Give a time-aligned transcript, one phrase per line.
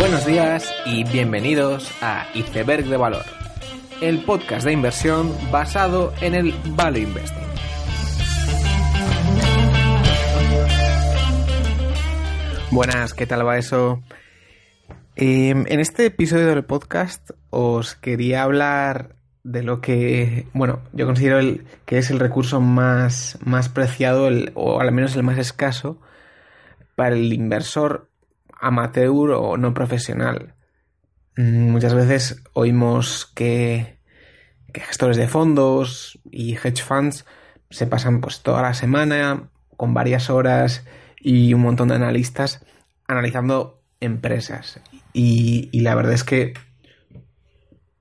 [0.00, 3.26] Buenos días y bienvenidos a Iceberg de Valor,
[4.00, 7.44] el podcast de inversión basado en el Value Investing.
[12.70, 14.02] Buenas, ¿qué tal va eso?
[15.16, 21.62] Eh, en este episodio del podcast os quería hablar de lo que, bueno, yo considero
[21.84, 26.00] que es el recurso más, más preciado, o al menos el más escaso,
[26.96, 28.09] para el inversor
[28.60, 30.54] amateur o no profesional.
[31.36, 33.98] Mm, muchas veces oímos que,
[34.74, 37.24] gestores de fondos y hedge funds
[37.70, 40.84] se pasan pues toda la semana con varias horas
[41.18, 42.64] y un montón de analistas
[43.08, 44.80] analizando empresas.
[45.12, 46.54] Y la verdad es que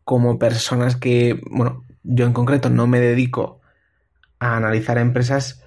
[0.09, 3.61] como personas que, bueno, yo en concreto no me dedico
[4.39, 5.63] a analizar empresas,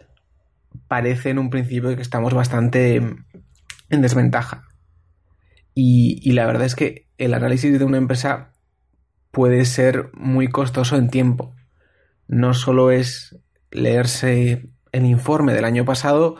[0.88, 4.64] parece en un principio que estamos bastante en desventaja.
[5.74, 8.52] Y, la verdad es que el análisis de una empresa
[9.30, 11.54] puede ser muy costoso en tiempo.
[12.28, 13.38] No solo es
[13.70, 16.36] leerse el informe del año pasado,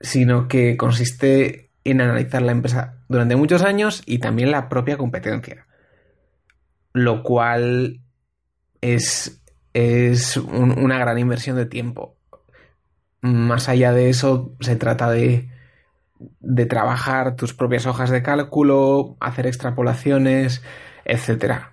[0.00, 5.66] sino que consiste en analizar la empresa durante muchos años y también la propia competencia
[6.92, 8.00] lo cual
[8.80, 12.16] es, es una gran inversión de tiempo.
[13.20, 15.50] Más allá de eso, se trata de,
[16.40, 20.62] de trabajar tus propias hojas de cálculo, hacer extrapolaciones,
[21.04, 21.64] etc.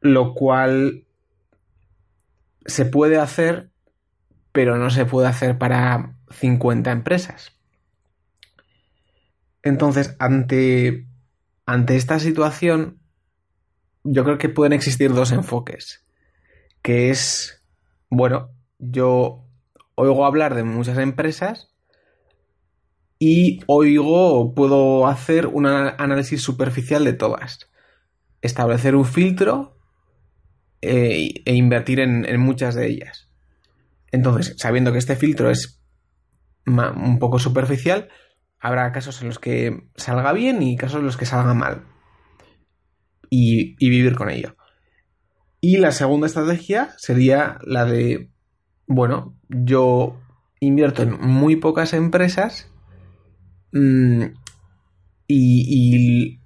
[0.00, 1.04] Lo cual
[2.64, 3.70] se puede hacer,
[4.52, 7.52] pero no se puede hacer para 50 empresas.
[9.62, 11.06] Entonces, ante,
[11.66, 13.00] ante esta situación,
[14.04, 16.06] yo creo que pueden existir dos enfoques.
[16.80, 17.62] Que es,
[18.08, 19.44] bueno, yo
[19.94, 21.67] oigo hablar de muchas empresas
[23.18, 27.68] y oigo, puedo hacer un análisis superficial de todas.
[28.42, 29.76] Establecer un filtro
[30.80, 33.28] eh, e invertir en, muchas de ellas.
[34.12, 35.82] Entonces, sabiendo que este filtro es
[36.66, 38.08] un poco superficial,
[38.60, 41.84] habrá casos en los que salga bien y casos en los que salga mal
[43.30, 44.56] y, vivir con ello.
[45.60, 48.30] Y la segunda estrategia sería la de,
[48.86, 50.20] bueno, yo
[50.60, 52.70] invierto en muy pocas empresas
[53.72, 54.22] mm,
[55.26, 56.38] y,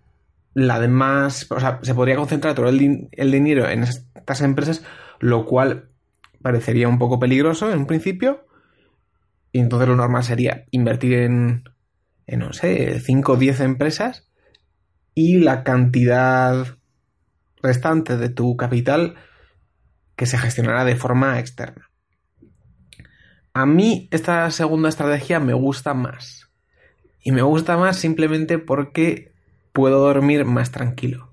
[0.55, 4.85] la demás, o sea, se podría concentrar todo el, dinero en estas empresas,
[5.19, 5.89] lo cual
[6.43, 8.47] parecería un poco peligroso en un principio.
[9.51, 11.65] Y entonces lo normal sería invertir en,
[12.27, 14.31] en no sé, 5 o 10 empresas
[15.15, 16.67] y la cantidad
[17.63, 19.15] restante de tu capital
[20.17, 21.91] que se gestionará de forma externa.
[23.55, 26.49] A mí esta segunda estrategia me gusta más.
[27.23, 29.33] Y me gusta más simplemente porque
[29.73, 31.31] puedo dormir más tranquilo.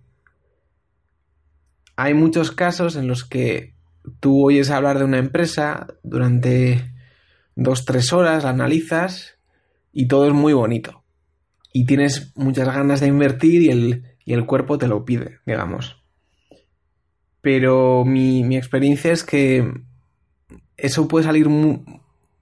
[1.95, 3.73] Hay muchos casos en los que
[4.19, 6.93] tú oyes hablar de una empresa durante
[7.55, 9.37] dos, tres horas, la analizas
[9.91, 11.03] y todo es muy bonito
[11.71, 16.01] y tienes muchas ganas de invertir y el, y el cuerpo te lo pide, digamos.
[17.41, 19.71] Pero mi, experiencia es que
[20.77, 21.47] eso puede salir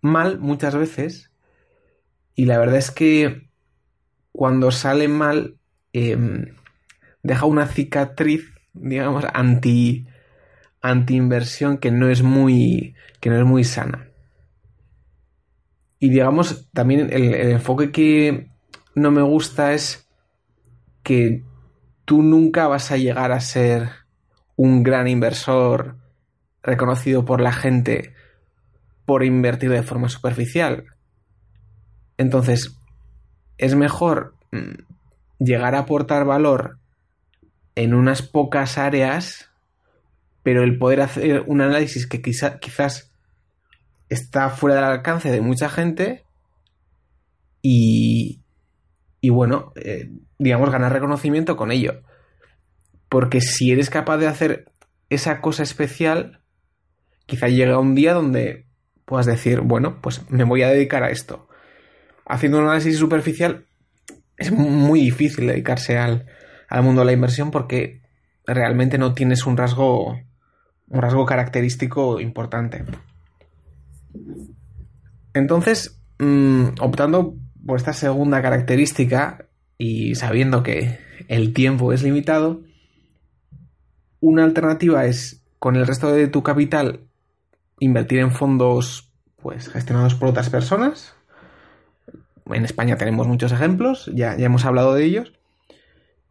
[0.01, 1.26] mal muchas veces
[2.37, 3.49] y la verdad es que
[4.31, 5.57] cuando sale mal
[5.91, 6.55] em,
[7.23, 10.07] deja una cicatriz, digamos, anti,
[10.79, 14.07] anti inversión que no es muy que no es muy sana.
[15.99, 18.51] Y digamos, también el enfoque que,
[18.97, 20.07] no me gusta es
[21.03, 21.43] que
[22.05, 23.89] tú nunca vas a llegar a ser
[24.55, 25.97] un gran inversor
[26.63, 28.13] reconocido por la gente
[29.05, 30.96] por invertir de forma superficial.
[32.17, 32.77] Entonces,
[33.57, 34.83] es mejor mm,
[35.39, 36.79] llegar a aportar valor
[37.75, 39.51] en unas pocas áreas,
[40.43, 43.11] pero el poder hacer un análisis que quizás
[44.09, 46.23] está fuera del alcance de mucha gente
[47.61, 48.41] y,
[49.21, 50.09] y bueno, eh,
[50.39, 52.01] digamos, ganar reconocimiento con ello.
[53.09, 54.71] Porque si eres capaz de hacer
[55.09, 56.41] esa cosa especial,
[57.25, 58.65] quizá llega un día donde
[59.05, 61.47] puedas decir, bueno, pues me voy a dedicar a esto.
[62.27, 63.65] Haciendo un análisis superficial
[64.37, 66.27] es muy difícil dedicarse al,
[66.69, 68.01] al mundo de la inversión porque
[68.45, 70.19] realmente no tienes un rasgo,
[70.87, 72.83] un rasgo característico importante.
[75.33, 77.35] Entonces, mm, optando
[77.65, 79.47] por esta segunda característica
[79.77, 82.61] y sabiendo que el tiempo es limitado,
[84.19, 87.01] una alternativa es con el resto de tu capital
[87.79, 91.16] invertir en fondos pues gestionados por otras personas.
[92.51, 95.33] En España tenemos muchos ejemplos, ya, ya hemos hablado de ellos.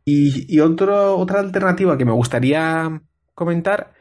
[0.09, 3.03] Y, otra alternativa que me gustaría
[3.35, 3.93] comentar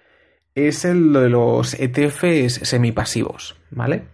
[0.54, 4.08] es el de los ETFs semipasivos, ¿vale?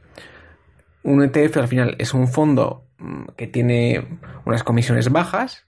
[1.04, 5.68] Un ETF al final es un fondo mm, que tiene unas comisiones bajas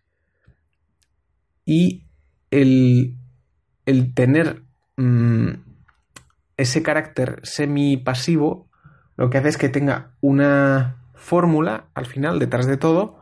[1.65, 2.05] y
[2.51, 3.17] el,
[4.15, 4.63] tener
[4.95, 5.49] mm,
[6.55, 8.69] ese carácter semipasivo
[9.17, 13.19] lo que hace es que tenga una fórmula al final detrás de todo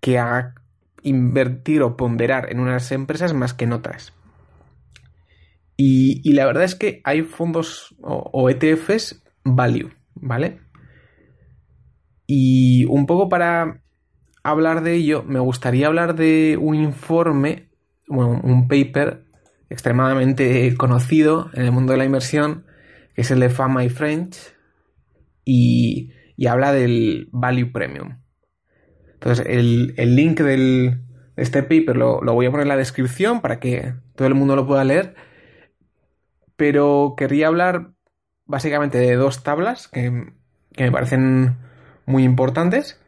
[0.00, 0.54] que haga
[1.02, 4.12] invertir o ponderar en unas empresas más que en otras.
[5.76, 10.60] Y, la verdad es que hay fondos o, ETFs value, ¿vale?
[12.26, 13.80] Y un poco para
[14.42, 17.70] hablar de ello, me gustaría hablar de un informe,
[18.08, 19.24] bueno, un paper
[19.70, 22.66] extremadamente conocido en el mundo de la inversión,
[23.14, 24.36] que es el de Fama y French,
[25.46, 26.12] y,
[26.46, 28.20] habla del Value Premium.
[29.14, 30.98] Entonces, el, link de
[31.36, 34.56] este paper lo, lo, voy a poner en la descripción para que todo el mundo
[34.56, 35.14] lo pueda leer
[36.60, 37.92] pero querría hablar
[38.44, 41.56] básicamente de dos tablas que, me parecen
[42.04, 43.00] muy importantes,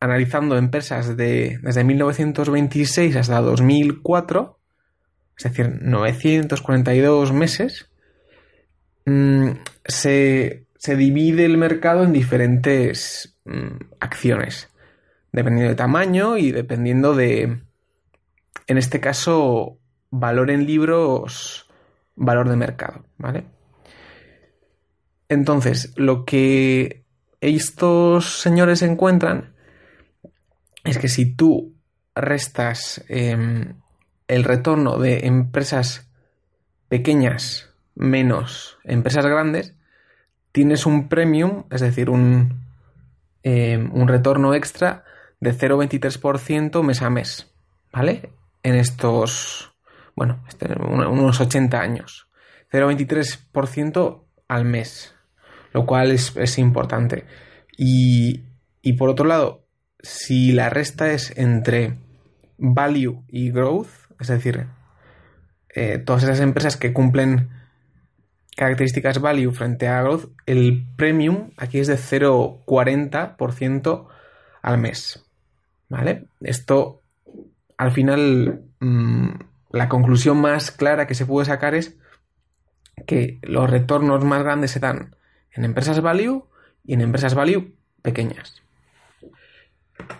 [0.00, 4.60] analizando empresas de, desde 1926 hasta 2004,
[5.38, 7.88] es decir, 942 meses,
[9.06, 9.52] mm,
[9.86, 14.68] se, divide el mercado en diferentes mm, acciones,
[15.32, 17.62] dependiendo de tamaño y dependiendo de,
[18.68, 19.78] en este caso,
[20.10, 21.66] valor en libros
[22.16, 23.44] valor de mercado, ¿vale?
[25.28, 27.04] Entonces, lo que
[27.40, 29.54] estos señores encuentran
[30.84, 31.74] es que si tú
[32.14, 33.74] restas em,
[34.28, 36.08] el retorno de empresas
[36.88, 39.75] pequeñas menos empresas grandes,
[40.56, 42.62] tienes un premium, es decir, un,
[43.42, 45.04] em, un retorno extra
[45.38, 47.52] de 0,23% mes a mes,
[47.92, 48.30] ¿vale?
[48.62, 49.74] En estos,
[50.14, 52.30] bueno, este, unos 80 años.
[52.72, 55.14] 0,23% al mes,
[55.74, 57.26] lo cual es, importante.
[57.76, 58.40] Y,
[58.96, 59.66] por otro lado,
[60.00, 61.98] si la resta es entre
[62.56, 64.68] value y growth, es decir,
[65.74, 67.50] eh, todas esas empresas que cumplen
[68.56, 74.08] características value frente a growth, el premium aquí es de 0,40%
[74.62, 75.22] al mes.
[75.88, 76.24] ¿Vale?
[76.40, 77.02] Esto
[77.76, 79.28] al final mm,
[79.70, 81.96] la conclusión más clara que se puede sacar es
[83.06, 85.14] que los retornos más grandes se dan
[85.52, 86.48] en empresas value
[86.82, 88.62] y en empresas value pequeñas.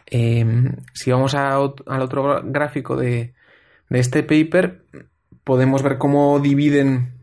[0.06, 3.34] Em, si vamos al otro gráfico de,
[3.88, 4.84] de este paper,
[5.42, 7.15] podemos ver cómo dividen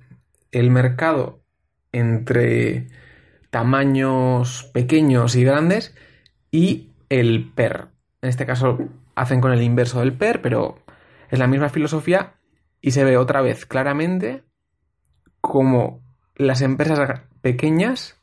[0.54, 1.44] el mercado
[1.92, 2.88] entre
[3.50, 5.96] tamaños pequeños y grandes
[6.52, 7.90] y el PER.
[8.22, 8.80] En este caso
[9.16, 10.80] hacen con el inverso del PER, pero
[11.30, 12.36] es la misma filosofía
[12.82, 14.44] y se ve otra vez claramente
[15.42, 16.02] como
[16.36, 18.20] las empresas pequeñas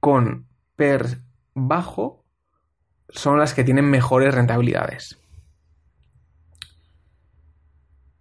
[0.00, 1.18] con PER
[1.54, 2.24] bajo
[3.08, 5.18] son las que tienen mejores rentabilidades.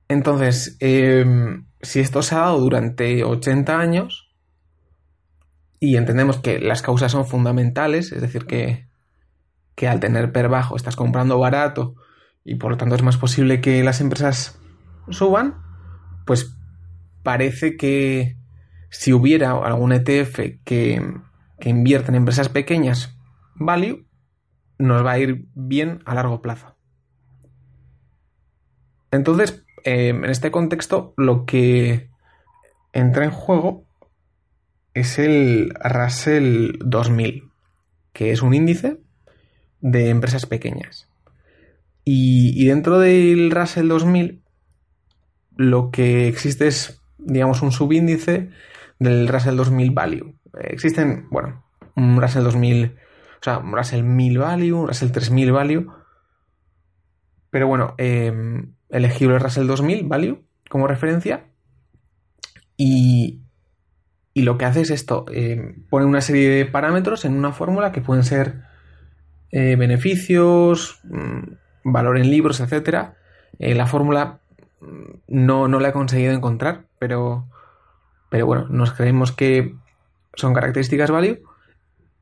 [0.07, 4.31] Entonces, em, si esto se ha dado durante 80 años
[5.79, 8.87] y entendemos que las causas son fundamentales, es decir, que,
[9.75, 11.95] que al tener PER bajo estás comprando barato
[12.45, 14.59] y por lo tanto es más posible que las empresas
[15.09, 15.55] suban,
[16.25, 16.57] pues
[17.21, 18.37] parece que
[18.89, 21.13] si hubiera algún ETF que,
[21.59, 23.17] que invierta en empresas pequeñas,
[23.55, 24.05] value,
[24.77, 26.72] nos va a ir bien a largo plazo.
[29.13, 32.09] Entonces, em, en este contexto, lo que
[32.93, 33.85] entra en juego
[34.95, 37.43] es el Russell 2000,
[38.11, 38.97] que es un índice
[39.81, 41.07] de empresas pequeñas.
[42.03, 44.41] Y, dentro del Russell 2000,
[45.57, 48.49] lo que existe es, digamos, un subíndice
[48.97, 50.35] del Russell 2000 Value.
[50.59, 51.63] Existen, bueno,
[51.95, 55.93] un Russell 2000, o sea, un Russell 1000 Value, un Russell 3000 Value.
[57.51, 58.33] Pero bueno, eh,
[58.93, 61.45] elegible el Russell 2000 Value como referencia.
[62.77, 63.41] Y,
[64.33, 67.91] y lo que hace es esto, eh, pone una serie de parámetros en una fórmula
[67.91, 68.63] que pueden ser
[69.51, 73.15] eh, beneficios, mm, valor en libros, etcétera.
[73.59, 74.39] Eh, la fórmula
[74.81, 74.85] mm,
[75.27, 77.45] no, no la he conseguido encontrar, pero,
[78.29, 79.75] pero bueno, nos creemos que
[80.33, 81.43] son características value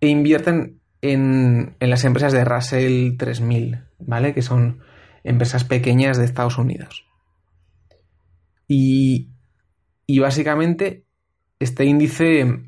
[0.01, 4.33] e invierten en, en las empresas de Russell 3000, ¿vale?
[4.33, 4.81] Que son
[5.23, 7.05] empresas pequeñas de Estados Unidos.
[8.67, 9.29] Y,
[10.19, 11.05] básicamente
[11.59, 12.59] este índice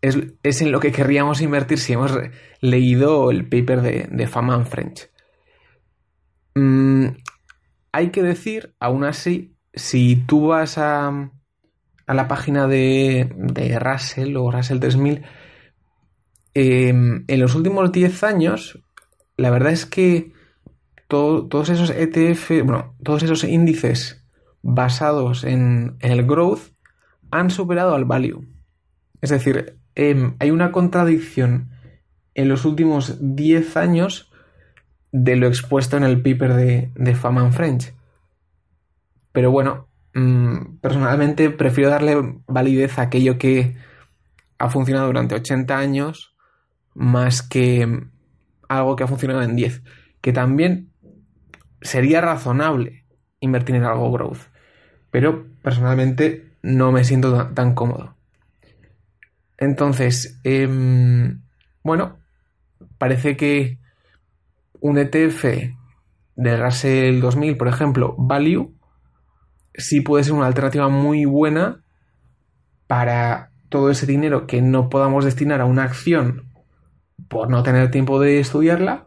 [0.00, 2.12] es, en lo que querríamos invertir si hemos
[2.60, 5.10] leído el paper de, de Fama French.
[6.54, 7.06] mm,
[7.92, 11.30] hay que decir, aún así, si tú vas a,
[12.06, 15.22] a la página de, Russell o Russell 3000,
[16.54, 18.78] em, en los últimos 10 años,
[19.36, 20.32] la verdad es que
[21.12, 24.24] todos esos ETF, bueno, todos esos índices
[24.62, 26.72] basados en, el growth
[27.30, 28.46] han superado al value.
[29.20, 31.68] Es decir, em, hay una contradicción
[32.34, 34.32] en los últimos 10 años
[35.10, 37.92] de lo expuesto en el paper de, de Faman French.
[39.32, 43.76] Pero bueno, mm, personalmente prefiero darle validez a aquello que
[44.56, 46.34] ha funcionado durante 80 años
[46.94, 48.06] más que
[48.66, 49.82] algo que ha funcionado en 10.
[50.22, 50.91] Que también
[51.82, 53.04] sería razonable
[53.40, 54.38] invertir en algo growth.
[55.10, 58.16] Pero personalmente no me siento tan, cómodo.
[59.58, 61.42] Entonces, em,
[61.82, 62.18] bueno,
[62.98, 63.78] parece que
[64.80, 65.44] un ETF
[66.36, 68.74] de Russell 2000, por ejemplo, Value,
[69.74, 71.82] sí puede ser una alternativa muy buena
[72.86, 76.52] para todo ese dinero que no podamos destinar a una acción
[77.28, 79.06] por no tener tiempo de estudiarla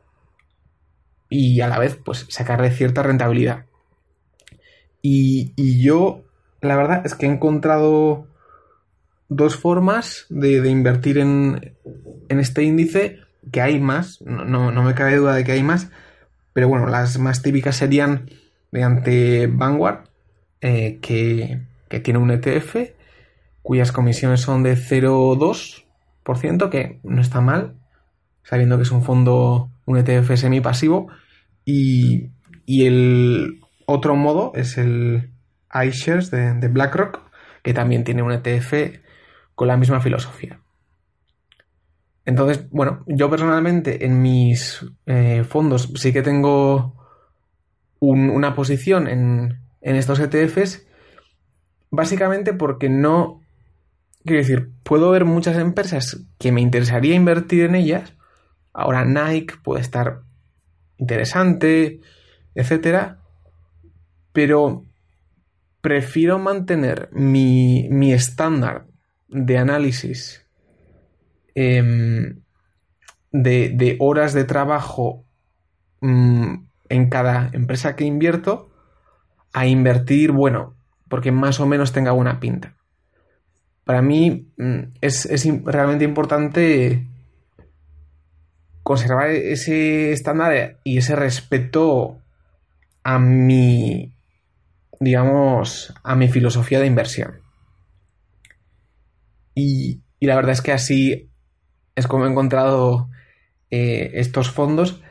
[1.29, 3.65] y a la vez pues sacarle cierta rentabilidad.
[5.07, 6.23] Y, yo,
[6.61, 8.25] la verdad es que he encontrado
[9.29, 11.75] dos formas de, invertir en,
[12.27, 13.19] en, este índice,
[13.51, 15.89] que hay más, no, no, me cabe duda de que hay más,
[16.53, 18.31] pero bueno, las más típicas serían
[18.71, 20.09] mediante Vanguard,
[20.61, 22.77] eh, que, que tiene un ETF,
[23.61, 27.75] cuyas comisiones son de 0,2%, que no está mal,
[28.41, 31.07] sabiendo que es un fondo, un ETF semipasivo,
[31.63, 32.31] y,
[32.65, 35.31] y el otro modo es el
[35.73, 37.21] iShares de, de BlackRock,
[37.63, 38.99] que también tiene un ETF
[39.55, 40.59] con la misma filosofía.
[42.25, 46.95] Entonces, bueno, yo personalmente en mis eh, fondos sí que tengo
[47.99, 50.85] una posición en, en, estos ETFs,
[51.89, 53.41] básicamente porque no,
[54.23, 58.13] quiero decir, puedo ver muchas empresas que me interesaría invertir en ellas.
[58.75, 60.21] Ahora Nike puede estar
[60.97, 62.01] interesante,
[62.53, 63.19] etcétera,
[64.33, 64.85] pero
[65.79, 68.85] prefiero mantener mi, mi estándar
[69.29, 70.45] de análisis
[71.55, 72.41] em,
[73.31, 75.23] de, horas de trabajo
[76.01, 76.55] mm,
[76.89, 78.71] en cada empresa que invierto
[79.53, 80.75] a invertir, bueno,
[81.07, 82.75] porque más o menos tenga buena pinta.
[83.85, 87.07] Para mí mm, es, es realmente importante
[88.85, 92.21] conservar ese estándar y ese respeto
[93.03, 94.13] a mi,
[94.99, 97.41] digamos, a mi filosofía de inversión.
[99.55, 101.31] Y, la verdad es que así
[101.95, 103.09] es como he encontrado
[103.71, 105.01] eh, estos fondos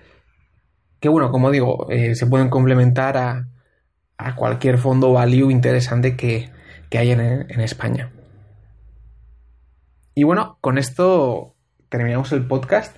[1.00, 3.48] que, bueno, como digo, eh, se pueden complementar a,
[4.36, 6.52] cualquier fondo value interesante que,
[6.90, 8.12] que hay en, en España.
[10.14, 11.56] Y bueno, con esto
[11.88, 12.96] terminamos el podcast.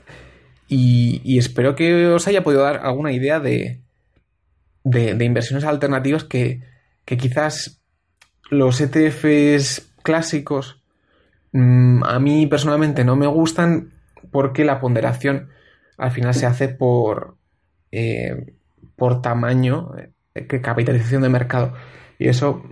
[0.69, 3.83] Y, espero que os haya podido dar alguna idea de,
[4.83, 6.63] de, inversiones alternativas que,
[7.05, 7.81] quizás
[8.51, 10.81] los ETFs clásicos
[11.53, 13.93] mm, a mí personalmente no me gustan
[14.31, 15.51] porque la ponderación
[15.99, 17.37] al final se hace por,
[17.93, 18.55] eh,
[18.97, 19.93] por tamaño,
[20.35, 21.75] eh, que capitalización de mercado.
[22.19, 22.63] Y eso,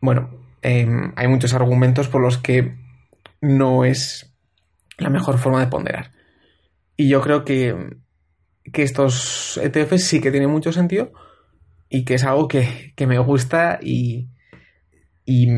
[0.00, 0.30] bueno,
[0.62, 2.76] em, hay muchos argumentos por los que
[3.40, 4.34] no es
[4.98, 6.13] la mejor forma de ponderar.
[6.96, 7.96] Y yo creo que,
[8.72, 11.12] estos ETFs sí que tienen mucho sentido
[11.88, 14.28] y que es algo que, me gusta y,
[15.24, 15.48] y,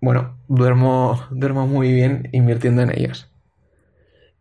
[0.00, 3.30] bueno, duermo, duermo muy bien invirtiendo en ellos.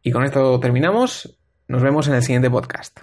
[0.01, 1.37] Y con esto terminamos.
[1.67, 2.99] Nos vemos en el siguiente podcast.